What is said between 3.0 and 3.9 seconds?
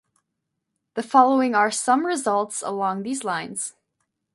these lines.